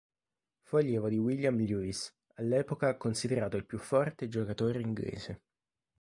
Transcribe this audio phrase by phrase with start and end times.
[0.63, 5.43] Fu allievo di William Lewis, all'epoca considerato il più forte giocatore inglese.